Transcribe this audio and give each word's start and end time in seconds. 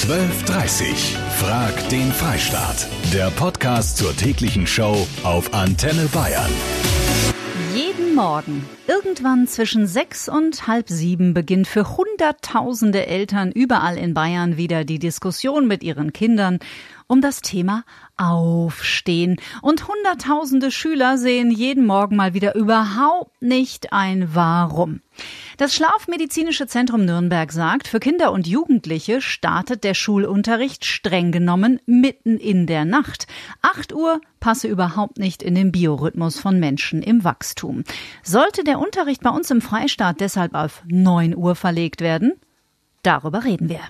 12.30 0.00 1.14
Frag 1.42 1.88
den 1.90 2.10
Freistaat. 2.10 2.88
Der 3.12 3.30
Podcast 3.32 3.98
zur 3.98 4.16
täglichen 4.16 4.66
Show 4.66 5.06
auf 5.24 5.52
Antenne 5.52 6.06
Bayern. 6.06 6.50
Jeden 7.74 8.14
Morgen, 8.14 8.64
irgendwann 8.86 9.46
zwischen 9.46 9.86
sechs 9.86 10.26
und 10.26 10.66
halb 10.66 10.88
sieben, 10.88 11.34
beginnt 11.34 11.68
für 11.68 11.98
Hunderttausende 11.98 13.06
Eltern 13.06 13.52
überall 13.52 13.98
in 13.98 14.14
Bayern 14.14 14.56
wieder 14.56 14.84
die 14.86 14.98
Diskussion 14.98 15.68
mit 15.68 15.82
ihren 15.82 16.14
Kindern 16.14 16.60
um 17.10 17.20
das 17.20 17.42
Thema 17.42 17.84
Aufstehen. 18.16 19.36
Und 19.62 19.88
Hunderttausende 19.88 20.70
Schüler 20.70 21.18
sehen 21.18 21.50
jeden 21.50 21.84
Morgen 21.84 22.14
mal 22.14 22.34
wieder 22.34 22.54
überhaupt 22.54 23.42
nicht 23.42 23.92
ein 23.92 24.34
Warum. 24.34 25.00
Das 25.56 25.74
Schlafmedizinische 25.74 26.66
Zentrum 26.68 27.04
Nürnberg 27.04 27.50
sagt, 27.50 27.88
für 27.88 27.98
Kinder 27.98 28.30
und 28.30 28.46
Jugendliche 28.46 29.20
startet 29.20 29.82
der 29.82 29.94
Schulunterricht 29.94 30.84
streng 30.84 31.32
genommen 31.32 31.80
mitten 31.84 32.36
in 32.36 32.66
der 32.66 32.84
Nacht. 32.84 33.26
Acht 33.60 33.92
Uhr 33.92 34.20
passe 34.38 34.68
überhaupt 34.68 35.18
nicht 35.18 35.42
in 35.42 35.56
den 35.56 35.72
Biorhythmus 35.72 36.38
von 36.38 36.60
Menschen 36.60 37.02
im 37.02 37.24
Wachstum. 37.24 37.82
Sollte 38.22 38.62
der 38.62 38.78
Unterricht 38.78 39.22
bei 39.22 39.30
uns 39.30 39.50
im 39.50 39.60
Freistaat 39.60 40.20
deshalb 40.20 40.54
auf 40.54 40.82
neun 40.86 41.36
Uhr 41.36 41.56
verlegt 41.56 42.00
werden? 42.00 42.34
Darüber 43.02 43.44
reden 43.44 43.68
wir. 43.68 43.80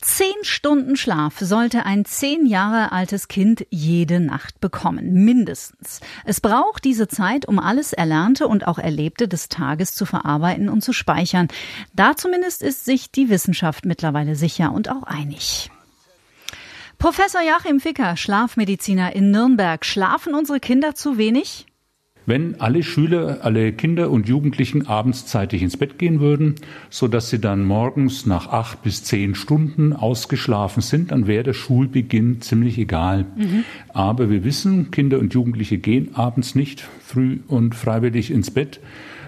Zehn 0.00 0.34
Stunden 0.42 0.96
Schlaf 0.96 1.38
sollte 1.38 1.86
ein 1.86 2.04
zehn 2.04 2.46
Jahre 2.46 2.92
altes 2.92 3.28
Kind 3.28 3.64
jede 3.70 4.18
Nacht 4.18 4.60
bekommen, 4.60 5.24
mindestens. 5.24 6.00
Es 6.24 6.40
braucht 6.40 6.84
diese 6.84 7.06
Zeit, 7.06 7.46
um 7.46 7.58
alles 7.58 7.92
Erlernte 7.92 8.48
und 8.48 8.66
auch 8.66 8.78
Erlebte 8.78 9.28
des 9.28 9.48
Tages 9.48 9.94
zu 9.94 10.04
verarbeiten 10.04 10.68
und 10.68 10.82
zu 10.82 10.92
speichern. 10.92 11.48
Da 11.94 12.16
zumindest 12.16 12.62
ist 12.62 12.84
sich 12.84 13.12
die 13.12 13.28
Wissenschaft 13.28 13.84
mittlerweile 13.84 14.34
sicher 14.34 14.72
und 14.72 14.88
auch 14.90 15.04
einig. 15.04 15.70
Professor 16.98 17.40
Joachim 17.42 17.80
Ficker, 17.80 18.16
Schlafmediziner 18.16 19.14
in 19.14 19.30
Nürnberg. 19.30 19.84
Schlafen 19.84 20.34
unsere 20.34 20.60
Kinder 20.60 20.94
zu 20.94 21.18
wenig? 21.18 21.66
Wenn 22.26 22.60
alle 22.60 22.82
Schüler, 22.82 23.38
alle 23.42 23.72
Kinder 23.72 24.10
und 24.10 24.28
Jugendlichen 24.28 24.86
abends 24.86 25.26
zeitig 25.26 25.62
ins 25.62 25.76
Bett 25.76 25.98
gehen 25.98 26.20
würden, 26.20 26.54
so 26.90 27.08
dass 27.08 27.30
sie 27.30 27.38
dann 27.38 27.64
morgens 27.64 28.26
nach 28.26 28.48
acht 28.48 28.82
bis 28.82 29.04
zehn 29.04 29.34
Stunden 29.34 29.92
ausgeschlafen 29.92 30.82
sind, 30.82 31.10
dann 31.10 31.26
wäre 31.26 31.44
der 31.44 31.52
Schulbeginn 31.54 32.40
ziemlich 32.40 32.78
egal. 32.78 33.26
Mhm. 33.36 33.64
Aber 33.88 34.30
wir 34.30 34.44
wissen, 34.44 34.90
Kinder 34.90 35.18
und 35.18 35.34
Jugendliche 35.34 35.78
gehen 35.78 36.14
abends 36.14 36.54
nicht 36.54 36.86
früh 37.04 37.40
und 37.48 37.74
freiwillig 37.74 38.30
ins 38.30 38.50
Bett, 38.50 38.80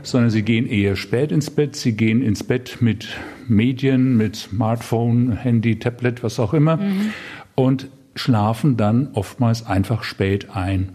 sondern 0.03 0.31
sie 0.31 0.43
gehen 0.43 0.67
eher 0.67 0.97
spät 0.97 1.33
ins 1.33 1.51
Bett. 1.51 1.77
Sie 1.77 1.97
gehen 1.97 2.23
ins 2.23 2.45
Bett 2.45 2.79
mit 2.81 3.09
Medien, 3.49 4.17
mit 4.17 4.37
Smartphone, 4.37 5.33
Handy, 5.33 5.79
Tablet, 5.79 6.23
was 6.23 6.39
auch 6.39 6.55
immer. 6.55 6.77
Mhm. 6.77 7.11
Und 7.55 7.89
schlafen 8.15 8.77
dann 8.77 9.09
oftmals 9.15 9.67
einfach 9.67 10.05
spät 10.05 10.55
ein. 10.55 10.91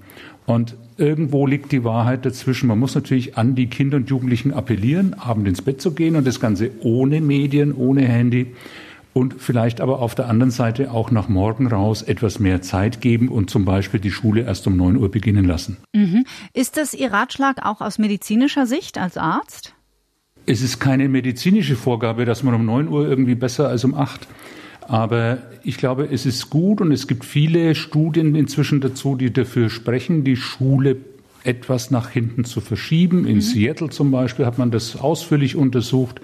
Und 0.46 0.76
irgendwo 0.98 1.46
liegt 1.46 1.72
die 1.72 1.84
Wahrheit 1.84 2.26
dazwischen. 2.26 2.68
Man 2.68 2.80
muss 2.80 2.96
natürlich 2.96 3.38
an 3.38 3.56
die 3.56 3.68
Kinder 3.68 3.98
und 3.98 4.10
Jugendlichen 4.10 4.54
appellieren, 4.54 5.14
abend 5.14 5.48
ins 5.48 5.62
Bett 5.62 5.82
zu 5.82 5.92
gehen 5.92 6.16
und 6.16 6.26
das 6.26 6.40
Ganze 6.40 6.72
ohne 6.82 7.22
Medien, 7.22 7.74
ohne 7.74 8.02
Handy 8.02 8.56
und 9.14 9.36
vielleicht 9.38 9.82
aber 9.82 10.00
auf 10.00 10.16
der 10.16 10.28
anderen 10.28 10.52
Seite 10.52 10.92
auch 10.92 11.12
nach 11.12 11.30
morgen 11.30 11.68
raus 11.68 12.02
etwas 12.02 12.40
mehr 12.40 12.62
Zeit 12.62 13.02
geben 13.02 13.30
und 13.30 13.50
zum 13.50 13.66
Beispiel 13.66 14.00
die 14.00 14.12
Schule 14.12 14.44
erst 14.44 14.68
um 14.68 14.78
9 14.78 14.98
Uhr 14.98 15.10
beginnen 15.10 15.46
lassen. 15.46 15.78
Mhm. 15.94 16.26
Ist 16.54 16.78
das 16.78 16.94
Ihr 16.94 17.12
Ratschlag 17.12 17.66
auch 17.66 17.82
aus 17.82 17.98
medizinischer 17.98 18.66
Sicht 18.66 18.98
als 18.98 19.18
Arzt? 19.18 19.74
Es 20.46 20.62
ist 20.62 20.80
keine 20.80 21.10
medizinische 21.10 21.76
Vorgabe, 21.76 22.26
dass 22.26 22.44
man 22.44 22.54
um 22.54 22.66
9 22.66 22.88
Uhr 22.88 23.08
irgendwie 23.08 23.36
besser 23.36 23.68
als 23.68 23.84
um 23.84 23.94
8 23.94 24.28
aber 24.90 25.38
ich 25.64 25.78
glaube, 25.78 26.10
es 26.12 26.26
ist 26.26 26.50
gut 26.50 26.82
und 26.82 26.92
es 26.92 27.08
gibt 27.08 27.24
viele 27.24 27.76
Studien 27.76 28.34
inzwischen 28.34 28.82
dazu, 28.82 29.16
die 29.16 29.32
dafür 29.32 29.70
sprechen, 29.70 30.24
die 30.24 30.36
Schule 30.36 30.98
etwas 31.44 31.92
nach 31.92 32.10
hinten 32.10 32.44
zu 32.44 32.60
verschieben. 32.60 33.26
In 33.26 33.36
mhm. 33.36 33.42
Seattle 33.42 33.90
zum 33.90 34.12
Beispiel 34.12 34.46
hat 34.46 34.58
man 34.58 34.72
das 34.72 34.98
ausführlich 34.98 35.56
untersucht. 35.56 36.20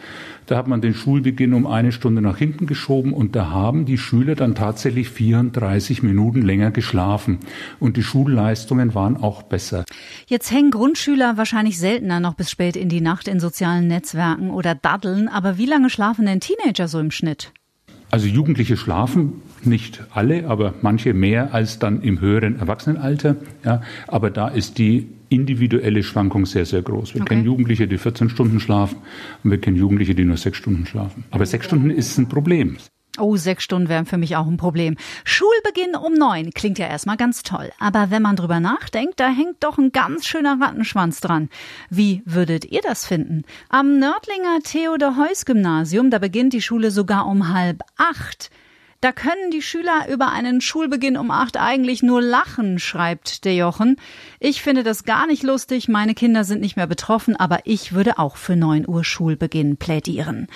Da 0.47 0.57
hat 0.57 0.67
man 0.67 0.81
den 0.81 0.93
Schulbeginn 0.93 1.53
um 1.53 1.67
eine 1.67 1.91
Stunde 1.91 2.21
nach 2.21 2.37
hinten 2.37 2.65
geschoben 2.65 3.13
und 3.13 3.35
da 3.35 3.49
haben 3.49 3.85
die 3.85 3.97
Schüler 3.97 4.35
dann 4.35 4.55
tatsächlich 4.55 5.09
34 5.09 6.03
Minuten 6.03 6.41
länger 6.41 6.71
geschlafen 6.71 7.39
und 7.79 7.97
die 7.97 8.03
Schulleistungen 8.03 8.93
waren 8.93 9.17
auch 9.17 9.43
besser. 9.43 9.85
Jetzt 10.27 10.51
hängen 10.51 10.71
Grundschüler 10.71 11.37
wahrscheinlich 11.37 11.79
seltener 11.79 12.19
noch 12.19 12.33
bis 12.33 12.51
spät 12.51 12.75
in 12.75 12.89
die 12.89 13.01
Nacht 13.01 13.27
in 13.27 13.39
sozialen 13.39 13.87
Netzwerken 13.87 14.49
oder 14.49 14.75
daddeln, 14.75 15.27
aber 15.27 15.57
wie 15.57 15.65
lange 15.65 15.89
schlafen 15.89 16.25
denn 16.25 16.41
Teenager 16.41 16.87
so 16.87 16.99
im 16.99 17.11
Schnitt? 17.11 17.51
Also 18.11 18.27
Jugendliche 18.27 18.77
schlafen 18.77 19.41
nicht 19.63 20.03
alle, 20.11 20.47
aber 20.47 20.73
manche 20.81 21.13
mehr 21.13 21.53
als 21.53 21.79
dann 21.79 22.01
im 22.01 22.21
höheren 22.21 22.59
Erwachsenenalter. 22.59 23.35
Ja, 23.63 23.81
aber 24.07 24.29
da 24.29 24.47
ist 24.47 24.77
die 24.77 25.07
individuelle 25.29 26.03
Schwankung 26.03 26.45
sehr, 26.45 26.65
sehr 26.65 26.81
groß. 26.81 27.15
Wir 27.15 27.21
okay. 27.21 27.29
kennen 27.29 27.45
Jugendliche, 27.45 27.87
die 27.87 27.97
14 27.97 28.29
Stunden 28.29 28.59
schlafen 28.59 28.97
und 29.43 29.51
wir 29.51 29.59
kennen 29.59 29.77
Jugendliche, 29.77 30.15
die 30.15 30.23
nur 30.23 30.37
sechs 30.37 30.57
Stunden 30.57 30.85
schlafen. 30.85 31.23
Aber 31.31 31.45
sechs 31.45 31.65
Stunden 31.65 31.89
ist 31.89 32.17
ein 32.17 32.29
Problem. 32.29 32.77
Oh, 33.17 33.37
sechs 33.37 33.63
Stunden 33.63 33.87
wären 33.87 34.05
für 34.05 34.17
mich 34.17 34.35
auch 34.35 34.47
ein 34.47 34.57
Problem. 34.57 34.97
Schulbeginn 35.23 35.95
um 35.95 36.13
neun 36.13 36.51
klingt 36.51 36.77
ja 36.79 36.87
erstmal 36.87 37.17
ganz 37.17 37.43
toll. 37.43 37.71
Aber 37.79 38.11
wenn 38.11 38.21
man 38.21 38.35
drüber 38.35 38.59
nachdenkt, 38.59 39.19
da 39.19 39.29
hängt 39.29 39.63
doch 39.63 39.77
ein 39.77 39.91
ganz 39.91 40.25
schöner 40.25 40.59
Rattenschwanz 40.59 41.21
dran. 41.21 41.49
Wie 41.89 42.21
würdet 42.25 42.65
ihr 42.65 42.81
das 42.81 43.05
finden? 43.05 43.43
Am 43.69 43.99
Nördlinger 43.99 44.59
Theodor-Heuss-Gymnasium, 44.63 46.09
da 46.09 46.19
beginnt 46.19 46.53
die 46.53 46.61
Schule 46.61 46.91
sogar 46.91 47.27
um 47.27 47.53
halb 47.53 47.83
acht. 47.95 48.49
Da 49.01 49.11
können 49.11 49.51
die 49.51 49.61
Schüler 49.61 50.07
über 50.09 50.31
einen 50.31 50.61
Schulbeginn 50.61 51.15
um 51.15 51.29
acht 51.29 51.57
eigentlich 51.57 52.01
nur 52.01 52.21
lachen, 52.21 52.79
schreibt 52.79 53.45
der 53.45 53.55
Jochen. 53.55 53.97
Ich 54.39 54.61
finde 54.61 54.83
das 54.83 55.03
gar 55.03 55.27
nicht 55.27 55.43
lustig. 55.43 55.87
Meine 55.87 56.15
Kinder 56.15 56.43
sind 56.43 56.59
nicht 56.59 56.75
mehr 56.75 56.87
betroffen, 56.87 57.35
aber 57.35 57.59
ich 57.65 57.93
würde 57.93 58.17
auch 58.17 58.35
für 58.35 58.55
neun 58.55 58.87
Uhr 58.87 59.03
Schulbeginn 59.03 59.77
plädieren. 59.77 60.47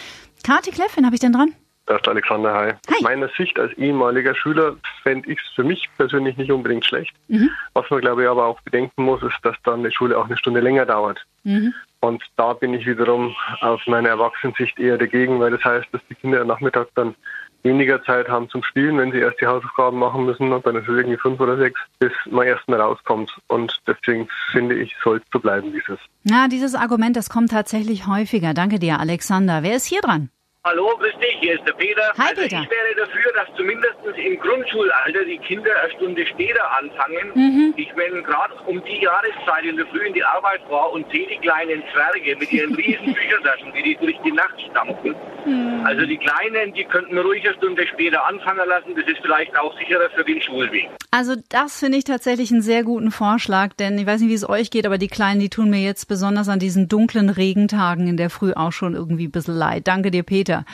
Kati 0.44 0.72
Kleffin, 0.72 1.06
habe 1.06 1.16
ich 1.16 1.22
denn 1.22 1.34
dran? 1.34 1.54
Ist 1.90 2.08
Alexander 2.08 2.54
Hai. 2.54 2.68
Hi. 2.88 2.96
Aus 2.96 3.02
meiner 3.02 3.30
Sicht 3.30 3.58
als 3.58 3.74
ehemaliger 3.74 4.36
Schüler 4.36 4.76
fände 5.02 5.32
ich 5.32 5.40
es 5.40 5.54
für 5.56 5.64
mich 5.64 5.90
persönlich 5.98 6.38
nicht 6.38 6.52
unbedingt 6.52 6.86
schlecht. 6.86 7.16
Mhm. 7.30 7.50
Was 7.74 7.90
man, 7.90 8.02
glaube 8.02 8.24
ich, 8.24 8.30
aber 8.30 8.46
auch 8.46 8.62
bedenken 8.62 9.04
muss, 9.04 9.24
ist, 9.24 9.38
dass 9.42 9.56
dann 9.64 9.84
die 9.84 9.92
Schule 9.92 10.18
auch 10.18 10.26
eine 10.26 10.38
Stunde 10.38 10.60
länger 10.60 10.86
dauert. 10.86 11.26
Mhm. 11.44 11.74
Und 12.02 12.24
da 12.38 12.54
bin 12.54 12.76
ich 12.76 12.86
wiederum 12.86 13.36
aus 13.62 13.82
meiner 13.88 14.10
Erwachsenensicht 14.10 14.80
eher 14.80 14.98
dagegen, 14.98 15.40
weil 15.40 15.52
das 15.52 15.64
heißt, 15.66 15.88
dass 15.92 16.02
die 16.10 16.16
Kinder 16.16 16.42
am 16.42 16.48
Nachmittag 16.48 16.88
dann 16.94 17.16
weniger 17.64 18.02
Zeit 18.04 18.30
haben 18.30 18.50
zum 18.50 18.64
Spielen, 18.64 18.98
wenn 18.98 19.12
sie 19.12 19.18
erst 19.18 19.42
die 19.42 19.48
Hausaufgaben 19.48 19.98
machen 19.98 20.26
müssen 20.26 20.54
und 20.54 20.66
dann 20.66 20.76
ist 20.76 20.88
es 20.88 20.96
irgendwie 20.96 21.18
fünf 21.18 21.40
oder 21.40 21.58
sechs, 21.58 21.80
bis 22.00 22.12
man 22.30 22.48
erst 22.48 22.68
mal 22.70 22.80
rauskommt. 22.80 23.36
Und 23.48 23.82
deswegen 23.88 24.30
finde 24.52 24.76
ich, 24.76 24.96
soll 25.04 25.18
es 25.18 25.24
so 25.34 25.40
bleiben, 25.40 25.74
dieses. 25.74 26.00
Na, 26.24 26.48
dieses 26.48 26.76
Argument, 26.76 27.18
das 27.18 27.30
kommt 27.30 27.52
tatsächlich 27.52 28.08
häufiger. 28.08 28.54
Danke 28.54 28.80
dir, 28.80 29.00
Alexander. 29.00 29.64
Wer 29.64 29.76
ist 29.76 29.88
hier 29.88 30.02
dran? 30.02 30.30
Hallo, 30.70 30.96
grüß 31.00 31.18
dich, 31.18 31.36
hier 31.40 31.56
ist 31.56 31.66
der 31.66 31.74
Peter. 31.74 32.14
Hi, 32.16 32.30
also 32.30 32.44
Peter. 32.44 32.62
ich 32.62 32.70
wäre 32.70 32.96
dafür, 32.96 33.32
dass 33.34 33.48
zumindest 33.58 33.96
im 34.16 34.40
Grundschulalter 34.40 35.26
die 35.26 35.40
Kinder 35.40 35.72
eine 35.82 35.92
Stunde 35.94 36.24
später 36.28 36.62
anfangen. 36.78 37.32
Mhm. 37.34 37.74
Ich 37.76 37.92
bin 37.94 38.24
gerade 38.24 38.54
um 38.68 38.80
die 38.86 39.02
Jahreszeit 39.02 39.64
in 39.64 39.78
der 39.78 39.88
Früh 39.88 40.06
in 40.06 40.14
die 40.14 40.24
Arbeit 40.24 40.62
war 40.70 40.92
und 40.92 41.10
sehe 41.12 41.26
die 41.26 41.38
kleinen 41.38 41.82
Zwerge 41.92 42.36
mit 42.36 42.54
ihren 42.54 42.76
riesen 42.76 43.14
Büchertaschen, 43.16 43.74
wie 43.74 43.82
die 43.82 43.96
durch 43.96 44.20
die 44.24 44.32
Nacht 44.32 44.62
stampfen. 44.70 45.16
Mhm. 45.46 45.88
Also 45.88 46.06
die 46.06 46.18
Kleinen, 46.18 46.72
die 46.76 46.84
könnten 46.84 47.18
ruhig 47.18 47.44
eine 47.46 47.56
Stunde 47.56 47.88
später 47.88 48.24
anfangen 48.28 48.68
lassen. 48.68 48.94
Das 48.96 49.08
ist 49.08 49.22
vielleicht 49.24 49.58
auch 49.58 49.76
sicherer 49.80 50.12
für 50.12 50.24
den 50.24 50.40
Schulweg. 50.40 50.88
Also 51.12 51.36
das 51.50 51.80
finde 51.80 51.98
ich 51.98 52.04
tatsächlich 52.04 52.52
einen 52.52 52.62
sehr 52.62 52.84
guten 52.84 53.10
Vorschlag, 53.10 53.74
denn 53.74 53.98
ich 53.98 54.06
weiß 54.06 54.22
nicht, 54.22 54.30
wie 54.30 54.36
es 54.36 54.48
euch 54.48 54.70
geht, 54.70 54.86
aber 54.86 55.00
die 55.00 55.08
Kleinen, 55.08 55.40
die 55.40 55.50
tun 55.50 55.72
mir 55.72 55.82
jetzt 55.82 56.08
besonders 56.08 56.50
an 56.50 56.60
diesen 56.60 56.88
dunklen 56.88 57.30
Regentagen 57.30 58.08
in 58.08 58.16
der 58.16 58.30
Früh 58.30 58.54
auch 58.54 58.72
schon 58.72 58.94
irgendwie 58.94 59.26
ein 59.28 59.32
bisschen 59.32 59.56
leid. 59.56 59.88
Danke 59.88 60.12
dir, 60.12 60.22
Peter. 60.22 60.66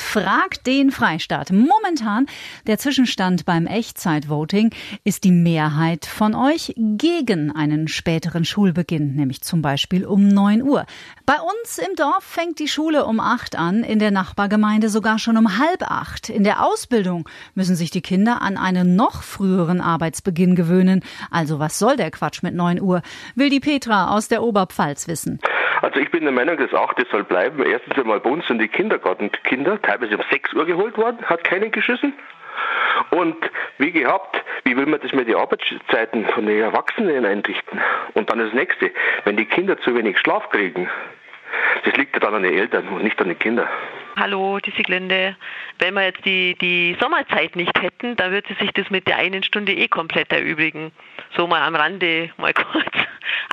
Frag 0.00 0.64
den 0.64 0.90
Freistaat. 0.90 1.52
Momentan 1.52 2.26
der 2.66 2.78
Zwischenstand 2.78 3.44
beim 3.44 3.66
Echtzeitvoting 3.66 4.74
ist 5.04 5.22
die 5.22 5.30
Mehrheit 5.30 6.06
von 6.06 6.34
euch 6.34 6.74
gegen 6.76 7.54
einen 7.54 7.86
späteren 7.86 8.44
Schulbeginn, 8.44 9.14
nämlich 9.14 9.42
zum 9.42 9.62
Beispiel 9.62 10.04
um 10.04 10.26
9 10.26 10.62
Uhr. 10.62 10.84
Bei 11.26 11.36
uns 11.36 11.78
im 11.78 11.94
Dorf 11.94 12.24
fängt 12.24 12.58
die 12.58 12.66
Schule 12.66 13.04
um 13.04 13.20
8 13.20 13.56
an, 13.56 13.84
in 13.84 14.00
der 14.00 14.10
Nachbargemeinde 14.10 14.88
sogar 14.88 15.20
schon 15.20 15.36
um 15.36 15.58
halb 15.58 15.82
acht. 15.88 16.28
In 16.28 16.42
der 16.42 16.64
Ausbildung 16.64 17.28
müssen 17.54 17.76
sich 17.76 17.90
die 17.90 18.02
Kinder 18.02 18.42
an 18.42 18.56
einen 18.56 18.96
noch 18.96 19.22
früheren 19.22 19.80
Arbeitsbeginn 19.80 20.56
gewöhnen. 20.56 21.04
Also 21.30 21.60
was 21.60 21.78
soll 21.78 21.96
der 21.96 22.10
Quatsch 22.10 22.42
mit 22.42 22.54
9 22.54 22.80
Uhr? 22.80 23.02
Will 23.36 23.50
die 23.50 23.60
Petra 23.60 24.10
aus 24.10 24.26
der 24.26 24.42
Oberpfalz 24.42 25.06
wissen. 25.06 25.38
Also 25.82 25.98
ich 25.98 26.10
bin 26.10 26.24
der 26.24 26.32
Meinung, 26.32 26.58
das 26.58 26.74
achte 26.74 27.06
soll 27.10 27.24
bleiben. 27.24 27.62
Erstens 27.64 27.96
einmal 27.96 28.20
bei 28.20 28.30
uns 28.30 28.46
sind 28.46 28.60
die 28.60 28.68
Kindergartenkinder 28.68 29.78
teilweise 29.90 30.16
um 30.16 30.24
6 30.30 30.54
Uhr 30.54 30.66
geholt 30.66 30.96
worden, 30.96 31.18
hat 31.24 31.42
keinen 31.44 31.70
geschissen. 31.70 32.12
Und 33.10 33.36
wie 33.78 33.90
gehabt, 33.90 34.42
wie 34.64 34.76
will 34.76 34.86
man 34.86 35.00
das 35.00 35.12
mit 35.12 35.26
den 35.26 35.36
Arbeitszeiten 35.36 36.26
von 36.26 36.46
den 36.46 36.60
Erwachsenen 36.60 37.24
einrichten? 37.24 37.80
Und 38.14 38.30
dann 38.30 38.38
das 38.38 38.52
nächste, 38.52 38.92
wenn 39.24 39.36
die 39.36 39.46
Kinder 39.46 39.78
zu 39.80 39.94
wenig 39.94 40.18
Schlaf 40.18 40.48
kriegen, 40.50 40.88
das 41.84 41.96
liegt 41.96 42.14
ja 42.14 42.20
dann 42.20 42.34
an 42.34 42.42
den 42.42 42.56
Eltern 42.56 42.86
und 42.88 43.02
nicht 43.02 43.20
an 43.20 43.28
den 43.28 43.38
Kindern. 43.38 43.68
Hallo, 44.16 44.58
die 44.60 44.70
Sieglinde. 44.72 45.36
Wenn 45.78 45.94
wir 45.94 46.04
jetzt 46.04 46.24
die, 46.24 46.54
die 46.60 46.96
Sommerzeit 47.00 47.56
nicht 47.56 47.80
hätten, 47.80 48.16
dann 48.16 48.32
würde 48.32 48.54
sich 48.54 48.70
das 48.72 48.90
mit 48.90 49.06
der 49.08 49.16
einen 49.16 49.42
Stunde 49.42 49.72
eh 49.72 49.88
komplett 49.88 50.32
erübrigen. 50.32 50.92
So 51.36 51.46
mal 51.46 51.62
am 51.62 51.74
Rande, 51.74 52.30
mal 52.36 52.52
kurz 52.72 52.86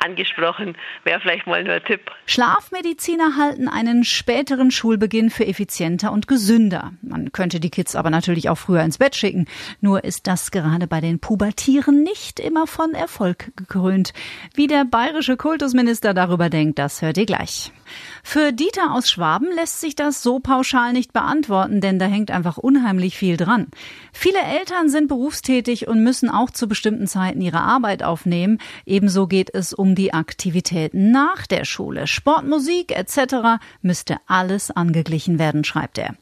angesprochen, 0.04 0.76
wäre 1.04 1.20
vielleicht 1.20 1.48
mal 1.48 1.64
nur 1.64 1.74
ein 1.74 1.84
Tipp. 1.84 2.12
Schlafmediziner 2.26 3.38
halten 3.38 3.68
einen 3.68 4.04
späteren 4.04 4.72
Schulbeginn 4.72 5.30
für 5.30 5.46
effizienter 5.46 6.12
und 6.12 6.28
gesünder. 6.28 6.94
Man 7.02 7.32
könnte 7.32 7.60
die 7.60 7.70
Kids 7.70 7.96
aber 7.96 8.10
natürlich 8.10 8.50
auch 8.50 8.58
früher 8.58 8.82
ins 8.82 8.98
Bett 8.98 9.16
schicken. 9.16 9.48
Nur 9.82 10.04
ist 10.04 10.28
das 10.28 10.52
gerade 10.52 10.88
bei 10.88 11.02
den 11.02 11.20
Pubertieren 11.20 12.04
nicht 12.04 12.40
immer 12.40 12.68
von 12.68 12.94
Erfolg 12.94 13.52
gekrönt. 13.56 14.14
Wie 14.54 14.68
der 14.68 14.86
bayerische 14.86 15.38
Kultusminister 15.38 16.14
darüber 16.14 16.50
denkt, 16.50 16.80
das 16.80 17.02
hört 17.02 17.18
ihr 17.18 17.26
gleich. 17.26 17.72
Für 18.24 18.54
Dieter 18.54 18.94
aus 18.94 19.10
Schwaben 19.10 19.48
lässt 19.56 19.82
sich 19.82 19.96
das 19.96 20.24
so 20.24 20.40
pauschal 20.40 20.94
nicht 20.94 21.14
beantworten, 21.14 21.82
denn 21.82 22.00
da 22.00 22.06
hängt 22.06 22.32
einfach 22.32 22.58
unheimlich 22.58 23.18
viel 23.18 23.38
dran. 23.38 23.68
Viele 24.14 24.40
Eltern 24.40 24.90
sind 24.90 25.08
berufstätig 25.08 25.88
und 25.88 26.04
müssen 26.04 26.30
auch 26.30 26.50
zu 26.50 26.68
bestimmten 26.68 27.08
Zeiten 27.08 27.42
ihre 27.42 27.62
Arbeit 27.62 28.04
aufnehmen. 28.04 28.60
Ebenso 28.86 29.28
geht 29.28 29.54
es 29.54 29.74
um 29.74 29.96
die 29.96 30.14
Aktivitäten 30.14 31.12
nach 31.12 31.48
der 31.48 31.66
Schule. 31.66 32.08
Sport, 32.08 32.48
Musik 32.48 32.92
etc. 32.92 33.62
müsste 33.82 34.18
alles 34.28 34.72
angeglichen 34.72 35.40
werden, 35.40 35.64
schreibt 35.64 35.98
er. 35.98 36.16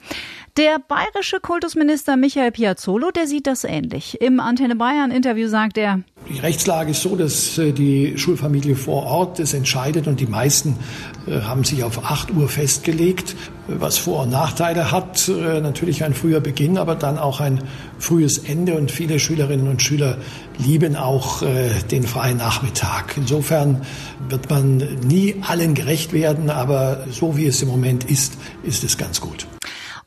Der 0.58 0.80
bayerische 0.80 1.42
Kultusminister 1.42 2.16
Michael 2.16 2.52
Piazzolo, 2.52 3.12
der 3.12 3.28
sieht 3.28 3.46
das 3.46 3.66
ähnlich. 3.66 4.22
Im 4.22 4.40
Antenne 4.40 4.78
Bayern 4.78 5.12
Interview 5.12 5.50
sagt 5.50 5.78
er, 5.78 6.00
die 6.30 6.40
Rechtslage 6.40 6.92
ist 6.92 7.02
so, 7.02 7.18
dass 7.18 7.58
äh, 7.58 7.74
die 7.74 8.18
Schulfamilie 8.18 8.78
vor 8.78 9.04
Ort 9.04 9.42
es 9.42 9.54
entscheidet 9.54 10.08
und 10.08 10.22
die 10.22 10.28
meisten 10.28 10.78
äh, 11.28 11.42
haben 11.42 11.66
sich 11.66 11.84
auf 11.84 12.10
8 12.10 12.32
Uhr 12.32 12.48
festgelegt, 12.48 13.36
was 13.68 13.98
Vor- 13.98 14.24
und 14.24 14.30
Nachteile 14.30 14.94
hat. 14.94 15.28
Äh, 15.28 15.60
natürlich 15.60 16.06
ein 16.06 16.14
früher 16.14 16.40
Beginn, 16.40 16.78
aber 16.78 16.96
dann 16.96 17.18
auch 17.18 17.42
ein 17.42 17.62
frühes 18.00 18.38
Ende 18.38 18.76
und 18.76 18.92
viele 18.92 19.20
Schülerinnen 19.20 19.68
und 19.68 19.82
Schüler 19.82 20.18
lieben 20.58 20.96
auch 20.96 21.44
den 21.92 22.04
freien 22.04 22.38
Nachmittag. 22.38 23.16
Insofern 23.18 23.82
wird 24.30 24.50
man 24.50 24.78
nie 25.06 25.36
allen 25.42 25.74
gerecht 25.74 26.14
werden, 26.14 26.50
aber 26.50 27.06
so 27.12 27.36
wie 27.36 27.46
es 27.46 27.62
im 27.62 27.68
Moment 27.68 28.06
ist, 28.06 28.38
ist 28.64 28.86
es 28.86 28.98
ganz 28.98 29.20
gut. 29.20 29.48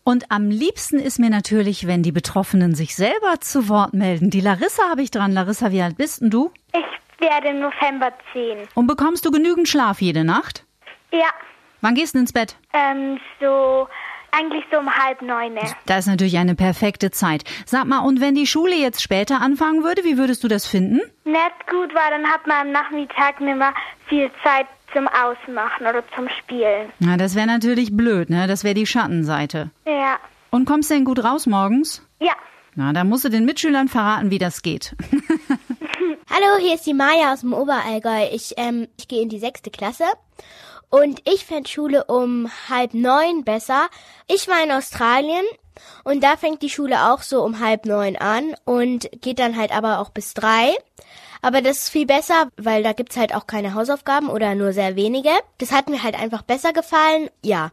Und 0.09 0.31
am 0.31 0.49
liebsten 0.49 0.99
ist 0.99 1.19
mir 1.19 1.29
natürlich, 1.29 1.87
wenn 1.87 2.03
die 2.03 2.13
Betroffenen 2.13 2.75
sich 2.75 2.97
selber 2.97 3.41
zu 3.41 3.69
Wort 3.69 3.93
melden. 3.93 4.31
Die 4.31 4.41
Larissa 4.41 4.89
habe 4.89 5.03
ich 5.03 5.11
dran. 5.11 5.33
Larissa, 5.33 5.71
wie 5.71 5.83
alt 5.83 5.99
bist 5.99 6.23
denn 6.23 6.31
du? 6.31 6.51
Ich 6.73 7.21
werde 7.21 7.49
im 7.49 7.61
November 7.61 8.11
10. 8.33 8.69
Und 8.75 8.87
bekommst 8.87 9.27
du 9.27 9.31
genügend 9.31 9.69
Schlaf 9.69 10.01
jede 10.01 10.25
Nacht? 10.25 10.65
Ja. 11.13 11.29
Wann 11.83 11.95
gehst 11.95 12.15
du 12.15 12.21
ins 12.21 12.33
Bett? 12.33 12.57
Ähm, 12.73 13.21
so 13.39 13.87
eigentlich 14.31 14.65
so 14.73 14.79
um 14.79 14.91
halb 14.91 15.21
neun. 15.21 15.57
Das 15.85 16.07
ist 16.07 16.07
natürlich 16.07 16.39
eine 16.39 16.55
perfekte 16.55 17.11
Zeit. 17.11 17.45
Sag 17.67 17.85
mal, 17.85 17.99
und 17.99 18.23
wenn 18.23 18.35
die 18.35 18.47
Schule 18.47 18.77
jetzt 18.77 19.03
später 19.03 19.43
anfangen 19.43 19.85
würde, 19.85 20.05
wie 20.05 20.17
würdest 20.17 20.43
du 20.43 20.49
das 20.49 20.67
finden? 20.67 21.03
Nicht 21.25 21.67
gut, 21.69 21.95
weil 21.95 22.11
dann 22.11 22.27
hat 22.27 22.47
man 22.47 22.69
am 22.69 22.73
Nachmittag 22.73 23.43
nicht 23.43 23.59
mehr 23.59 23.75
viel 24.09 24.31
Zeit 24.43 24.69
zum 24.93 25.07
Ausmachen 25.09 25.87
oder 25.87 26.03
zum 26.15 26.29
Spielen. 26.31 26.91
Na, 26.99 27.17
das 27.17 27.35
wäre 27.35 27.47
natürlich 27.47 27.95
blöd, 27.97 28.31
ne? 28.31 28.47
Das 28.47 28.65
wäre 28.65 28.75
die 28.75 28.87
Schattenseite. 28.87 29.71
Und 30.51 30.65
kommst 30.65 30.91
du 30.91 30.95
denn 30.95 31.05
gut 31.05 31.23
raus 31.23 31.47
morgens? 31.47 32.03
Ja. 32.21 32.33
Na, 32.75 32.93
dann 32.93 33.09
musst 33.09 33.25
du 33.25 33.29
den 33.29 33.45
Mitschülern 33.45 33.89
verraten, 33.89 34.31
wie 34.31 34.39
das 34.39 34.63
geht. 34.63 34.95
Hallo, 36.31 36.59
hier 36.61 36.75
ist 36.75 36.87
die 36.87 36.95
Maja 36.95 37.33
aus 37.33 37.41
dem 37.41 37.53
Oberallgäu. 37.53 38.29
Ich, 38.33 38.55
ähm, 38.57 38.89
ich 38.97 39.09
gehe 39.09 39.23
in 39.23 39.29
die 39.29 39.41
sechste 39.41 39.71
Klasse. 39.71 40.05
Und 40.91 41.21
ich 41.29 41.45
fände 41.45 41.69
Schule 41.69 42.05
um 42.05 42.49
halb 42.69 42.95
neun 42.95 43.45
besser. 43.45 43.89
Ich 44.27 44.49
war 44.49 44.63
in 44.63 44.73
Australien 44.73 45.45
und 46.05 46.23
da 46.23 46.37
fängt 46.37 46.63
die 46.63 46.71
Schule 46.71 47.13
auch 47.13 47.23
so 47.23 47.43
um 47.43 47.61
halb 47.61 47.85
neun 47.85 48.17
an 48.17 48.55
und 48.65 49.11
geht 49.21 49.39
dann 49.39 49.57
halt 49.57 49.71
aber 49.77 49.99
auch 49.99 50.11
bis 50.11 50.33
drei. 50.33 50.75
Aber 51.43 51.63
das 51.63 51.79
ist 51.79 51.89
viel 51.91 52.07
besser, 52.07 52.49
weil 52.57 52.83
da 52.83 52.93
gibt's 52.93 53.17
halt 53.17 53.35
auch 53.35 53.47
keine 53.47 53.75
Hausaufgaben 53.75 54.29
oder 54.29 54.55
nur 54.55 54.73
sehr 54.73 54.97
wenige. 54.97 55.31
Das 55.59 55.73
hat 55.73 55.89
mir 55.89 56.03
halt 56.03 56.19
einfach 56.21 56.43
besser 56.43 56.73
gefallen. 56.73 57.29
Ja. 57.45 57.71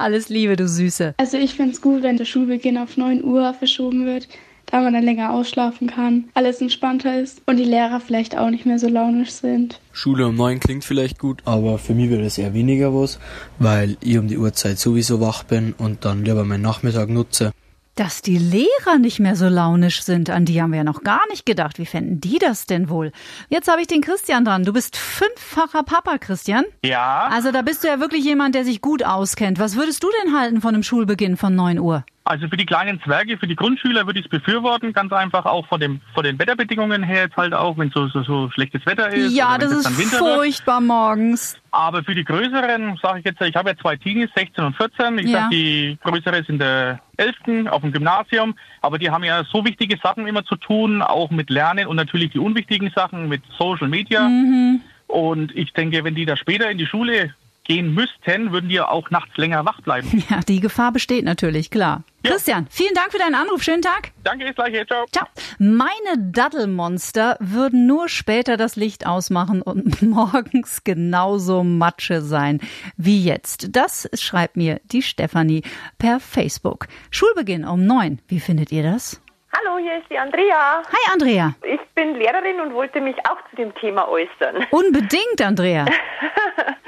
Alles 0.00 0.30
Liebe, 0.30 0.56
du 0.56 0.66
Süße. 0.66 1.14
Also 1.18 1.36
ich 1.36 1.52
find's 1.52 1.82
gut, 1.82 2.02
wenn 2.02 2.16
der 2.16 2.24
Schulbeginn 2.24 2.78
auf 2.78 2.96
9 2.96 3.22
Uhr 3.22 3.52
verschoben 3.52 4.06
wird, 4.06 4.28
da 4.64 4.80
man 4.80 4.94
dann 4.94 5.04
länger 5.04 5.30
ausschlafen 5.30 5.88
kann, 5.88 6.30
alles 6.32 6.62
entspannter 6.62 7.20
ist 7.20 7.42
und 7.44 7.58
die 7.58 7.64
Lehrer 7.64 8.00
vielleicht 8.00 8.34
auch 8.34 8.48
nicht 8.48 8.64
mehr 8.64 8.78
so 8.78 8.88
launisch 8.88 9.30
sind. 9.30 9.78
Schule 9.92 10.26
um 10.26 10.36
9 10.36 10.58
klingt 10.58 10.84
vielleicht 10.86 11.18
gut, 11.18 11.42
aber 11.44 11.76
für 11.76 11.92
mich 11.92 12.08
wird 12.08 12.22
es 12.22 12.38
eher 12.38 12.54
weniger 12.54 12.94
was, 12.94 13.18
weil 13.58 13.98
ich 14.00 14.16
um 14.16 14.26
die 14.26 14.38
Uhrzeit 14.38 14.78
sowieso 14.78 15.20
wach 15.20 15.42
bin 15.42 15.74
und 15.76 16.06
dann 16.06 16.24
lieber 16.24 16.46
meinen 16.46 16.62
Nachmittag 16.62 17.10
nutze. 17.10 17.52
Dass 17.96 18.22
die 18.22 18.38
Lehrer 18.38 18.98
nicht 18.98 19.20
mehr 19.20 19.36
so 19.36 19.48
launisch 19.48 20.02
sind, 20.02 20.30
an 20.30 20.44
die 20.44 20.62
haben 20.62 20.70
wir 20.70 20.78
ja 20.78 20.84
noch 20.84 21.02
gar 21.02 21.26
nicht 21.28 21.44
gedacht. 21.44 21.78
Wie 21.78 21.86
fänden 21.86 22.20
die 22.20 22.38
das 22.38 22.66
denn 22.66 22.88
wohl? 22.88 23.12
Jetzt 23.48 23.68
habe 23.68 23.80
ich 23.80 23.88
den 23.88 24.00
Christian 24.00 24.44
dran. 24.44 24.64
Du 24.64 24.72
bist 24.72 24.96
fünffacher 24.96 25.82
Papa, 25.82 26.18
Christian. 26.18 26.64
Ja. 26.84 27.28
Also 27.30 27.52
da 27.52 27.62
bist 27.62 27.84
du 27.84 27.88
ja 27.88 28.00
wirklich 28.00 28.24
jemand, 28.24 28.54
der 28.54 28.64
sich 28.64 28.80
gut 28.80 29.04
auskennt. 29.04 29.58
Was 29.58 29.76
würdest 29.76 30.02
du 30.02 30.08
denn 30.22 30.38
halten 30.38 30.60
von 30.60 30.74
einem 30.74 30.82
Schulbeginn 30.82 31.36
von 31.36 31.54
9 31.54 31.78
Uhr? 31.78 32.04
Also 32.22 32.48
für 32.48 32.56
die 32.56 32.66
kleinen 32.66 33.00
Zwerge, 33.02 33.38
für 33.38 33.46
die 33.46 33.56
Grundschüler 33.56 34.06
würde 34.06 34.20
ich 34.20 34.26
es 34.26 34.30
befürworten, 34.30 34.92
ganz 34.92 35.10
einfach 35.12 35.46
auch 35.46 35.66
von 35.66 35.80
dem 35.80 36.00
von 36.14 36.22
den 36.22 36.38
Wetterbedingungen 36.38 37.02
her 37.02 37.22
jetzt 37.24 37.36
halt 37.36 37.54
auch, 37.54 37.78
wenn 37.78 37.90
so, 37.90 38.08
so, 38.08 38.22
so 38.22 38.50
schlechtes 38.50 38.84
Wetter 38.84 39.08
ist. 39.08 39.34
Ja, 39.34 39.56
das 39.56 39.72
ist 39.72 39.88
furchtbar 39.88 40.80
wird. 40.80 40.88
morgens. 40.88 41.58
Aber 41.70 42.04
für 42.04 42.14
die 42.14 42.24
größeren, 42.24 42.98
sage 43.02 43.20
ich 43.20 43.24
jetzt, 43.24 43.40
ich 43.40 43.56
habe 43.56 43.70
ja 43.70 43.76
zwei 43.76 43.96
Teenies, 43.96 44.28
16 44.36 44.64
und 44.64 44.76
14. 44.76 45.18
Ich 45.18 45.30
ja. 45.30 45.42
sag, 45.42 45.50
die 45.50 45.98
größere 46.02 46.38
ist 46.38 46.50
in 46.50 46.58
der 46.58 47.00
11. 47.16 47.70
auf 47.70 47.80
dem 47.80 47.92
Gymnasium, 47.92 48.54
aber 48.82 48.98
die 48.98 49.10
haben 49.10 49.24
ja 49.24 49.44
so 49.44 49.64
wichtige 49.64 49.98
Sachen 50.02 50.26
immer 50.26 50.44
zu 50.44 50.56
tun, 50.56 51.00
auch 51.00 51.30
mit 51.30 51.48
Lernen 51.48 51.86
und 51.86 51.96
natürlich 51.96 52.30
die 52.30 52.38
unwichtigen 52.38 52.90
Sachen 52.94 53.28
mit 53.28 53.42
Social 53.58 53.88
Media. 53.88 54.28
Mhm. 54.28 54.82
Und 55.06 55.56
ich 55.56 55.72
denke, 55.72 56.04
wenn 56.04 56.14
die 56.14 56.26
da 56.26 56.36
später 56.36 56.70
in 56.70 56.78
die 56.78 56.86
Schule 56.86 57.34
gehen 57.70 57.94
müssten, 57.94 58.50
würden 58.50 58.68
die 58.68 58.80
auch 58.80 59.10
nachts 59.10 59.36
länger 59.36 59.64
wach 59.64 59.80
bleiben. 59.82 60.24
Ja, 60.30 60.40
die 60.40 60.60
Gefahr 60.60 60.92
besteht 60.92 61.24
natürlich, 61.24 61.70
klar. 61.70 62.02
Ja. 62.24 62.32
Christian, 62.32 62.66
vielen 62.70 62.94
Dank 62.94 63.12
für 63.12 63.18
deinen 63.18 63.34
Anruf. 63.34 63.62
Schönen 63.62 63.82
Tag. 63.82 64.10
Danke, 64.24 64.44
das 64.44 64.54
gleiche. 64.54 64.86
Ciao. 64.86 65.06
Ciao. 65.10 65.26
Meine 65.58 66.18
Daddelmonster 66.18 67.36
würden 67.40 67.86
nur 67.86 68.08
später 68.08 68.56
das 68.56 68.76
Licht 68.76 69.06
ausmachen 69.06 69.62
und 69.62 70.02
morgens 70.02 70.82
genauso 70.84 71.62
Matsche 71.62 72.20
sein 72.22 72.60
wie 72.96 73.24
jetzt. 73.24 73.74
Das 73.74 74.08
schreibt 74.14 74.56
mir 74.56 74.80
die 74.84 75.02
Stefanie 75.02 75.62
per 75.98 76.20
Facebook. 76.20 76.88
Schulbeginn 77.10 77.64
um 77.64 77.86
neun. 77.86 78.20
Wie 78.28 78.40
findet 78.40 78.72
ihr 78.72 78.82
das? 78.82 79.22
Hallo, 79.52 79.78
hier 79.78 79.98
ist 79.98 80.10
die 80.10 80.18
Andrea. 80.18 80.82
Hi, 80.86 81.12
Andrea. 81.12 81.54
Ich 81.62 81.80
bin 81.94 82.14
Lehrerin 82.14 82.60
und 82.60 82.72
wollte 82.74 83.00
mich 83.00 83.16
auch 83.28 83.38
zu 83.50 83.56
dem 83.56 83.74
Thema 83.76 84.08
äußern. 84.08 84.64
Unbedingt, 84.70 85.40
Andrea. 85.40 85.86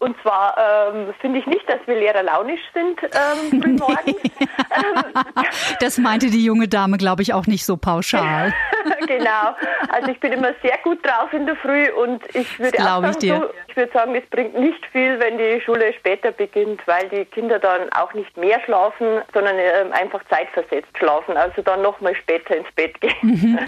Und 0.00 0.16
zwar 0.22 0.56
ähm, 0.58 1.14
finde 1.20 1.38
ich 1.40 1.46
nicht, 1.46 1.68
dass 1.68 1.78
wir 1.86 1.94
Lehrer 1.94 2.22
launisch 2.22 2.60
sind 2.72 2.98
ähm, 3.02 3.60
frühmorgens. 3.60 4.16
das 5.80 5.98
meinte 5.98 6.30
die 6.30 6.42
junge 6.42 6.68
Dame, 6.68 6.96
glaube 6.96 7.20
ich, 7.20 7.34
auch 7.34 7.46
nicht 7.46 7.66
so 7.66 7.76
pauschal. 7.76 8.54
genau. 9.06 9.54
Also 9.90 10.10
ich 10.10 10.18
bin 10.20 10.32
immer 10.32 10.52
sehr 10.62 10.78
gut 10.82 11.04
drauf 11.06 11.30
in 11.32 11.44
der 11.44 11.56
Früh 11.56 11.90
und 11.90 12.22
ich 12.34 12.58
würde 12.58 12.78
auch 12.78 13.02
sagen, 13.02 13.16
ich, 13.20 13.28
so, 13.30 13.50
ich 13.68 13.76
würde 13.76 13.92
sagen, 13.92 14.14
es 14.14 14.24
bringt 14.30 14.58
nicht 14.58 14.84
viel, 14.86 15.20
wenn 15.20 15.36
die 15.36 15.60
Schule 15.60 15.92
später 15.92 16.32
beginnt, 16.32 16.80
weil 16.86 17.08
die 17.10 17.26
Kinder 17.26 17.58
dann 17.58 17.92
auch 17.92 18.14
nicht 18.14 18.34
mehr 18.38 18.58
schlafen, 18.64 19.20
sondern 19.34 19.56
ähm, 19.58 19.92
einfach 19.92 20.22
zeitversetzt 20.30 20.96
schlafen. 20.96 21.36
Also 21.36 21.60
dann 21.60 21.82
nochmal 21.82 22.14
später 22.14 22.56
ins 22.56 22.72
Bett 22.74 22.98
gehen. 23.02 23.12
Mhm. 23.20 23.58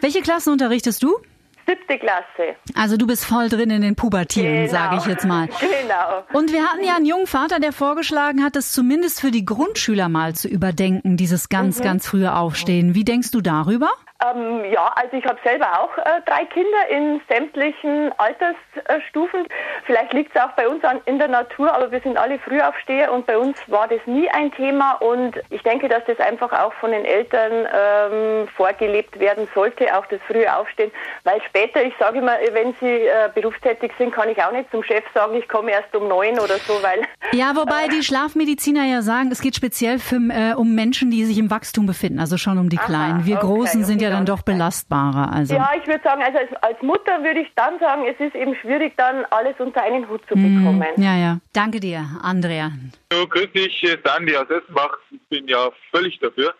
Welche 0.00 0.20
Klassen 0.20 0.52
unterrichtest 0.52 1.00
du? 1.00 1.20
Siebte 1.66 1.98
Klasse. 1.98 2.56
Also 2.74 2.96
du 2.96 3.06
bist 3.06 3.24
voll 3.24 3.48
drin 3.48 3.70
in 3.70 3.82
den 3.82 3.96
Pubertieren, 3.96 4.66
genau. 4.66 4.70
sage 4.70 4.96
ich 4.98 5.06
jetzt 5.06 5.24
mal. 5.24 5.48
Genau. 5.58 6.24
Und 6.32 6.52
wir 6.52 6.64
hatten 6.64 6.84
ja 6.84 6.96
einen 6.96 7.06
jungen 7.06 7.26
Vater, 7.26 7.60
der 7.60 7.72
vorgeschlagen 7.72 8.42
hat, 8.42 8.56
das 8.56 8.72
zumindest 8.72 9.20
für 9.20 9.30
die 9.30 9.44
Grundschüler 9.44 10.08
mal 10.08 10.34
zu 10.34 10.48
überdenken, 10.48 11.16
dieses 11.16 11.48
ganz, 11.48 11.78
mhm. 11.78 11.84
ganz 11.84 12.06
frühe 12.06 12.34
Aufstehen. 12.34 12.94
Wie 12.94 13.04
denkst 13.04 13.30
du 13.30 13.40
darüber? 13.40 13.90
Ähm, 14.24 14.64
ja, 14.72 14.90
also 14.94 15.16
ich 15.16 15.24
habe 15.26 15.38
selber 15.44 15.66
auch 15.80 15.96
äh, 15.98 16.22
drei 16.24 16.44
Kinder 16.46 16.88
in 16.88 17.20
sämtlichen 17.28 18.12
Altersstufen. 18.16 19.46
Vielleicht 19.84 20.12
liegt 20.12 20.34
es 20.34 20.42
auch 20.42 20.52
bei 20.52 20.68
uns 20.68 20.82
an, 20.84 21.00
in 21.04 21.18
der 21.18 21.28
Natur, 21.28 21.72
aber 21.72 21.90
wir 21.90 22.00
sind 22.00 22.16
alle 22.16 22.38
Frühaufsteher 22.38 23.12
und 23.12 23.26
bei 23.26 23.36
uns 23.36 23.58
war 23.66 23.88
das 23.88 24.00
nie 24.06 24.28
ein 24.30 24.50
Thema 24.52 24.92
und 24.94 25.34
ich 25.50 25.62
denke, 25.62 25.88
dass 25.88 26.02
das 26.06 26.18
einfach 26.18 26.52
auch 26.52 26.72
von 26.74 26.92
den 26.92 27.04
Eltern 27.04 27.52
ähm, 27.52 28.48
vorgelebt 28.56 29.18
werden 29.20 29.48
sollte, 29.54 29.94
auch 29.96 30.06
das 30.06 30.20
frühe 30.26 30.54
Aufstehen, 30.54 30.90
weil 31.24 31.40
später, 31.42 31.84
ich 31.84 31.94
sage 31.98 32.18
immer, 32.18 32.36
wenn 32.52 32.74
sie 32.80 32.86
äh, 32.86 33.28
berufstätig 33.34 33.92
sind, 33.98 34.12
kann 34.12 34.28
ich 34.28 34.42
auch 34.42 34.52
nicht 34.52 34.70
zum 34.70 34.82
Chef 34.82 35.04
sagen, 35.12 35.34
ich 35.34 35.48
komme 35.48 35.72
erst 35.72 35.94
um 35.94 36.08
neun 36.08 36.38
oder 36.38 36.56
so, 36.58 36.72
weil... 36.82 37.02
Ja, 37.32 37.54
wobei 37.54 37.88
die 37.88 38.02
Schlafmediziner 38.02 38.84
ja 38.84 39.02
sagen, 39.02 39.30
es 39.30 39.40
geht 39.40 39.56
speziell 39.56 39.98
für, 39.98 40.16
äh, 40.16 40.54
um 40.54 40.74
Menschen, 40.74 41.10
die 41.10 41.24
sich 41.24 41.38
im 41.38 41.50
Wachstum 41.50 41.86
befinden, 41.86 42.20
also 42.20 42.38
schon 42.38 42.58
um 42.58 42.68
die 42.68 42.76
Kleinen. 42.76 43.26
Wir 43.26 43.36
Aha, 43.36 43.44
okay, 43.44 43.54
Großen 43.54 43.84
sind 43.84 44.00
ja 44.00 44.05
ja 44.06 44.16
dann 44.16 44.26
doch 44.26 44.42
belastbarer. 44.42 45.32
Also. 45.32 45.54
Ja, 45.54 45.70
ich 45.80 45.86
würde 45.86 46.02
sagen, 46.02 46.22
also 46.22 46.38
als, 46.38 46.52
als, 46.62 46.82
Mutter 46.82 47.22
würde 47.22 47.40
ich 47.40 47.48
dann 47.54 47.78
sagen, 47.78 48.06
es 48.06 48.18
ist 48.18 48.34
eben 48.34 48.54
schwierig, 48.56 48.94
dann 48.96 49.24
alles 49.30 49.54
unter 49.58 49.82
einen 49.82 50.08
Hut 50.08 50.22
zu 50.28 50.36
mm, 50.36 50.64
bekommen. 50.64 50.88
Ja, 50.96 51.16
ja. 51.16 51.38
Danke 51.52 51.80
dir, 51.80 52.04
Andrea. 52.22 52.72
So, 53.12 53.26
grüß 53.26 53.52
dich, 53.52 53.84
Andi 54.04 54.36
aus 54.36 54.48
Essenbach. 54.50 54.98
Ich 55.10 55.20
bin 55.28 55.48
ja 55.48 55.70
völlig 55.90 56.18
dafür. 56.20 56.54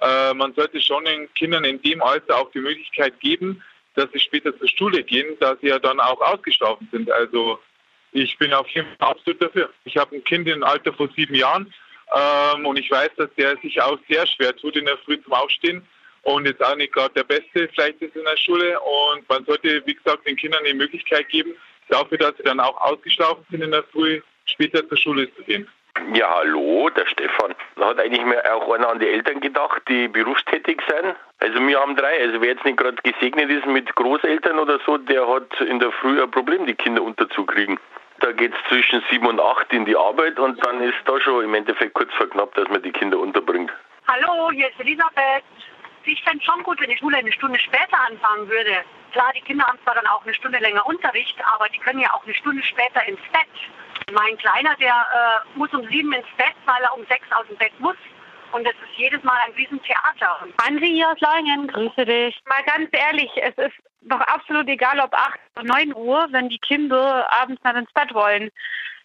Äh, 0.00 0.34
man 0.34 0.52
sollte 0.54 0.80
schon 0.80 1.04
den 1.04 1.32
Kindern 1.34 1.64
in 1.64 1.80
dem 1.82 2.02
Alter 2.02 2.36
auch 2.38 2.50
die 2.50 2.60
Möglichkeit 2.60 3.18
geben, 3.20 3.62
dass 3.94 4.10
sie 4.12 4.20
später 4.20 4.56
zur 4.58 4.68
Schule 4.68 5.02
gehen, 5.02 5.36
da 5.40 5.56
sie 5.60 5.68
ja 5.68 5.78
dann 5.78 6.00
auch 6.00 6.20
ausgeschlafen 6.20 6.88
sind. 6.90 7.10
Also 7.10 7.58
ich 8.12 8.36
bin 8.38 8.52
auf 8.52 8.68
jeden 8.68 8.88
Fall 8.98 9.10
absolut 9.10 9.40
dafür. 9.40 9.70
Ich 9.84 9.96
habe 9.96 10.16
ein 10.16 10.24
Kind 10.24 10.48
im 10.48 10.64
Alter 10.64 10.92
von 10.92 11.10
sieben 11.16 11.34
Jahren 11.34 11.72
ähm, 12.14 12.66
und 12.66 12.78
ich 12.78 12.90
weiß, 12.90 13.10
dass 13.16 13.30
der 13.36 13.56
sich 13.58 13.80
auch 13.80 13.98
sehr 14.08 14.26
schwer 14.26 14.56
tut 14.56 14.76
in 14.76 14.86
der 14.86 14.98
Früh 14.98 15.22
zum 15.22 15.32
Aufstehen 15.32 15.86
und 16.22 16.46
jetzt 16.46 16.64
auch 16.64 16.76
nicht 16.76 16.92
gerade 16.92 17.14
der 17.14 17.24
Beste 17.24 17.68
vielleicht 17.74 18.00
ist 18.00 18.16
in 18.16 18.24
der 18.24 18.36
Schule. 18.36 18.78
Und 18.80 19.28
man 19.28 19.44
sollte, 19.44 19.82
wie 19.86 19.94
gesagt, 19.94 20.26
den 20.26 20.36
Kindern 20.36 20.64
die 20.64 20.74
Möglichkeit 20.74 21.28
geben, 21.28 21.54
dafür, 21.88 22.18
dass 22.18 22.36
sie 22.36 22.44
dann 22.44 22.60
auch 22.60 22.80
ausgeschlafen 22.80 23.44
sind 23.50 23.62
in 23.62 23.70
der 23.70 23.82
Früh, 23.84 24.20
später 24.46 24.86
zur 24.88 24.98
Schule 24.98 25.34
zu 25.34 25.42
gehen. 25.42 25.68
Ja, 26.14 26.36
hallo, 26.36 26.88
der 26.90 27.06
Stefan. 27.06 27.54
Da 27.76 27.88
hat 27.88 28.00
eigentlich 28.00 28.24
mehr 28.24 28.42
auch 28.56 28.72
einer 28.72 28.88
an 28.88 28.98
die 28.98 29.08
Eltern 29.08 29.40
gedacht, 29.40 29.82
die 29.88 30.08
berufstätig 30.08 30.80
sind. 30.88 31.14
Also 31.38 31.60
wir 31.60 31.78
haben 31.78 31.96
drei. 31.96 32.20
Also 32.20 32.40
wer 32.40 32.50
jetzt 32.50 32.64
nicht 32.64 32.78
gerade 32.78 32.96
gesegnet 33.02 33.50
ist 33.50 33.66
mit 33.66 33.94
Großeltern 33.94 34.58
oder 34.58 34.80
so, 34.86 34.96
der 34.96 35.28
hat 35.28 35.60
in 35.60 35.80
der 35.80 35.92
Früh 35.92 36.22
ein 36.22 36.30
Problem, 36.30 36.66
die 36.66 36.74
Kinder 36.74 37.02
unterzukriegen. 37.02 37.78
Da 38.20 38.32
geht 38.32 38.52
es 38.54 38.68
zwischen 38.68 39.02
sieben 39.10 39.26
und 39.26 39.40
acht 39.40 39.70
in 39.72 39.84
die 39.84 39.96
Arbeit 39.96 40.38
und 40.38 40.64
dann 40.64 40.80
ist 40.80 40.96
da 41.04 41.20
schon 41.20 41.44
im 41.44 41.54
Endeffekt 41.54 41.94
kurz 41.94 42.12
vor 42.14 42.28
knapp, 42.30 42.54
dass 42.54 42.68
man 42.68 42.82
die 42.82 42.92
Kinder 42.92 43.18
unterbringt. 43.18 43.70
Hallo, 44.08 44.50
hier 44.52 44.68
ist 44.68 44.80
Elisabeth. 44.80 45.44
Ich 46.04 46.22
fände 46.22 46.44
schon 46.44 46.62
gut, 46.62 46.80
wenn 46.80 46.90
die 46.90 46.96
Schule 46.96 47.18
eine 47.18 47.32
Stunde 47.32 47.58
später 47.58 47.98
anfangen 48.08 48.48
würde. 48.48 48.84
Klar, 49.12 49.32
die 49.34 49.40
Kinder 49.42 49.64
haben 49.66 49.78
zwar 49.84 49.94
dann 49.94 50.06
auch 50.06 50.24
eine 50.24 50.34
Stunde 50.34 50.58
länger 50.58 50.84
Unterricht, 50.86 51.36
aber 51.54 51.68
die 51.68 51.78
können 51.78 52.00
ja 52.00 52.12
auch 52.12 52.24
eine 52.24 52.34
Stunde 52.34 52.62
später 52.62 53.06
ins 53.06 53.20
Bett. 53.32 54.12
Mein 54.12 54.36
Kleiner, 54.38 54.74
der 54.76 54.94
äh, 54.94 55.58
muss 55.58 55.72
um 55.72 55.86
sieben 55.88 56.12
ins 56.12 56.26
Bett, 56.36 56.54
weil 56.66 56.82
er 56.82 56.96
um 56.96 57.04
sechs 57.06 57.30
aus 57.32 57.46
dem 57.46 57.56
Bett 57.56 57.78
muss. 57.78 57.96
Und 58.52 58.66
es 58.66 58.74
ist 58.74 58.98
jedes 58.98 59.22
Mal 59.22 59.38
ein 59.46 59.52
Riesentheater. 59.52 60.46
Ansi 60.66 60.86
hier 60.86 61.10
aus 61.10 61.20
Leingen, 61.20 61.68
grüße 61.68 62.04
dich. 62.04 62.38
Mal 62.46 62.62
ganz 62.64 62.88
ehrlich, 62.92 63.30
es 63.36 63.56
ist 63.56 63.76
doch 64.02 64.20
absolut 64.20 64.68
egal, 64.68 65.00
ob 65.00 65.14
8 65.14 65.38
oder 65.56 65.64
9 65.64 65.94
Uhr, 65.94 66.26
wenn 66.30 66.48
die 66.48 66.58
Kinder 66.58 67.26
abends 67.32 67.62
dann 67.62 67.76
ins 67.76 67.92
Bett 67.92 68.12
wollen. 68.12 68.50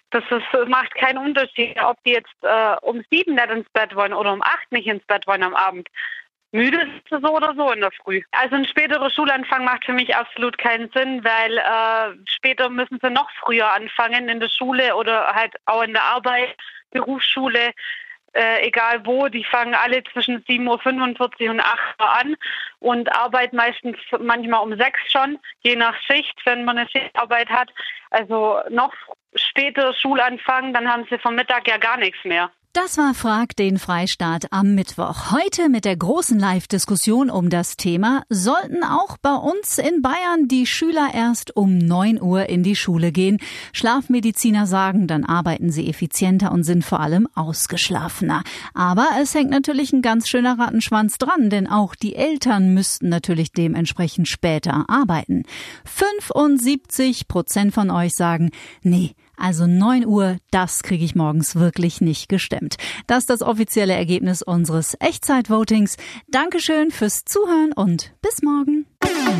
Das, 0.10 0.24
ist, 0.30 0.46
das 0.52 0.68
macht 0.68 0.96
keinen 0.96 1.18
Unterschied, 1.18 1.82
ob 1.82 2.02
die 2.04 2.12
jetzt 2.12 2.36
äh, 2.42 2.76
um 2.82 3.04
sieben 3.10 3.36
nicht 3.36 3.50
ins 3.50 3.70
Bett 3.70 3.96
wollen 3.96 4.14
oder 4.14 4.34
um 4.34 4.42
acht 4.42 4.72
nicht 4.72 4.88
ins 4.88 5.06
Bett 5.06 5.28
wollen 5.28 5.44
am 5.44 5.56
Abend. 5.56 5.88
Müde 6.58 6.82
ist 6.82 7.22
so 7.22 7.36
oder 7.36 7.54
so 7.56 7.72
in 7.72 7.82
der 7.82 7.92
Früh. 7.92 8.24
Also 8.32 8.56
ein 8.56 8.66
späterer 8.66 9.12
Schulanfang 9.12 9.64
macht 9.64 9.86
für 9.86 9.94
mich 9.94 10.16
absolut 10.16 10.58
keinen 10.58 10.90
Sinn, 10.90 11.24
weil 11.24 11.56
äh, 11.56 12.18
später 12.26 12.68
müssen 12.70 12.98
sie 13.00 13.12
noch 13.12 13.30
früher 13.40 13.72
anfangen 13.72 14.28
in 14.28 14.40
der 14.40 14.50
Schule 14.50 14.96
oder 14.96 15.34
halt 15.36 15.54
auch 15.66 15.84
in 15.84 15.94
der 15.94 16.04
Arbeit, 16.04 16.58
Berufsschule, 16.90 17.74
äh, 18.34 18.66
egal 18.66 19.06
wo. 19.06 19.28
Die 19.28 19.44
fangen 19.44 19.76
alle 19.76 20.04
zwischen 20.06 20.44
7.45 20.46 21.44
Uhr 21.44 21.52
und 21.52 21.60
8 21.60 22.02
Uhr 22.02 22.10
an 22.10 22.36
und 22.80 23.16
arbeiten 23.16 23.56
meistens 23.56 23.98
manchmal 24.20 24.64
um 24.64 24.76
6 24.76 25.12
schon, 25.12 25.38
je 25.62 25.76
nach 25.76 25.96
Schicht, 26.02 26.42
wenn 26.46 26.66
man 26.66 26.80
eine 26.80 26.90
Schichtarbeit 26.90 27.50
hat. 27.50 27.70
Also 28.10 28.62
noch 28.72 28.94
später 29.36 29.94
Schulanfang, 29.94 30.74
dann 30.74 30.92
haben 30.92 31.06
sie 31.08 31.20
vom 31.20 31.36
Mittag 31.36 31.68
ja 31.68 31.78
gar 31.78 31.98
nichts 31.98 32.24
mehr. 32.24 32.50
Das 32.84 32.96
war 33.00 33.16
Frag 33.16 33.56
den 33.56 33.80
Freistaat 33.80 34.54
am 34.54 34.76
Mittwoch. 34.76 35.32
Heute 35.32 35.68
mit 35.68 35.84
der 35.84 35.98
großen 35.98 36.38
Live-Diskussion 36.38 37.32
um 37.32 37.50
das 37.50 37.76
Thema, 37.76 38.22
sollten 38.30 38.84
auch 38.84 39.18
bei 39.18 39.34
uns 39.34 39.80
in 39.80 40.04
Bayern 40.04 40.48
die 40.48 40.68
Schüler 40.68 41.10
erst 41.12 41.56
um 41.56 41.80
9 41.80 42.22
Uhr 42.22 42.50
in 42.50 42.62
die 42.62 42.76
Schule 42.76 43.12
gehen. 43.12 43.40
Schlafmediziner 43.74 44.68
sagen, 44.68 45.08
dann 45.08 45.26
arbeiten 45.26 45.72
sie 45.72 45.90
effizienter 45.90 46.52
und 46.52 46.66
sind 46.66 46.86
vor 46.86 47.00
allem 47.00 47.28
ausgeschlafener. 47.34 48.44
Aber 48.76 49.08
es 49.20 49.34
hängt 49.34 49.50
natürlich 49.50 49.92
ein 49.92 50.04
ganz 50.04 50.30
schöner 50.30 50.60
Rattenschwanz 50.60 51.18
dran, 51.18 51.50
denn 51.50 51.66
auch 51.66 51.96
die 51.96 52.16
Eltern 52.16 52.76
müssten 52.76 53.10
natürlich 53.10 53.52
dementsprechend 53.52 54.28
später 54.28 54.86
arbeiten. 54.88 55.46
75 55.86 57.28
Prozent 57.28 57.74
von 57.74 57.90
euch 57.90 58.14
sagen, 58.14 58.52
nee, 58.84 59.16
also 59.38 59.68
9 59.68 60.06
Uhr, 60.06 60.38
das 60.52 60.84
kriege 60.84 61.06
ich 61.06 61.16
morgens 61.16 61.56
wirklich 61.56 62.02
nicht 62.02 62.28
gestemmt. 62.30 62.76
Das 63.06 63.20
ist 63.20 63.30
das 63.30 63.42
offizielle 63.42 63.94
Ergebnis 63.94 64.42
unseres 64.42 64.98
Echtzeitvotings. 65.00 65.98
Dankeschön 66.28 66.92
fürs 66.92 67.24
Zuhören 67.24 67.72
und 67.74 68.14
bis 68.22 68.42
morgen. 68.42 68.86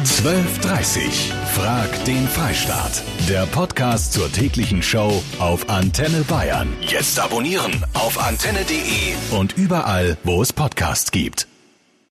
12.30 0.04 1.32
Frag 1.54 2.06
den 2.06 2.28
Freistaat. 2.28 3.04
Der 3.28 3.46
Podcast 3.48 4.14
zur 4.14 4.32
täglichen 4.32 4.82
Show 4.82 5.22
auf 5.40 5.70
Antenne 5.70 6.24
Bayern. 6.28 6.72
Jetzt 6.82 7.20
abonnieren 7.20 7.84
auf 7.94 8.20
antenne.de 8.20 9.38
und 9.38 9.58
überall, 9.58 10.18
wo 10.24 10.42
es 10.42 10.54
Podcasts 10.54 11.12
gibt. 11.12 11.48